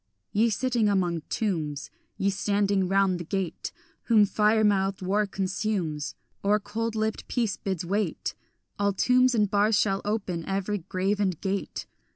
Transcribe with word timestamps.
Ye 0.31 0.49
sitting 0.49 0.89
among 0.89 1.21
tombs, 1.29 1.91
Ye 2.17 2.31
standing 2.31 2.87
round 2.87 3.19
the 3.19 3.23
gate, 3.23 3.71
Whom 4.05 4.25
fire 4.25 4.63
mouthed 4.63 5.03
war 5.03 5.27
consumes, 5.27 6.15
Or 6.41 6.59
cold 6.59 6.95
lipped 6.95 7.27
peace 7.27 7.55
bids 7.55 7.85
wait, 7.85 8.33
All 8.79 8.93
tombs 8.93 9.35
and 9.35 9.47
bars 9.47 9.79
shall 9.79 10.01
open, 10.03 10.43
every 10.47 10.79
grave 10.79 11.19
and 11.19 11.39
grate. 11.39 11.85